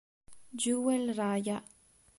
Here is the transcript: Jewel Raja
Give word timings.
Jewel 0.57 1.13
Raja 1.13 1.61